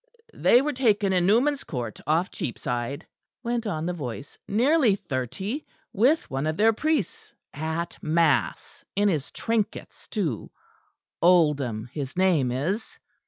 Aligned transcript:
"They 0.33 0.63
were 0.63 0.73
taken 0.73 1.13
in 1.13 1.27
Newman's 1.27 1.63
Court, 1.63 1.99
off 2.07 2.31
Cheapside," 2.31 3.05
went 3.43 3.67
on 3.67 3.85
the 3.85 3.93
voice, 3.93 4.35
"nearly 4.47 4.95
thirty, 4.95 5.63
with 5.93 6.27
one 6.27 6.47
of 6.47 6.57
their 6.57 6.73
priests, 6.73 7.35
at 7.53 7.99
mass, 8.01 8.83
in 8.95 9.09
his 9.09 9.29
trinkets 9.29 10.07
too 10.07 10.49
Oldham 11.21 11.87
his 11.93 12.17
name 12.17 12.51
is." 12.51 12.97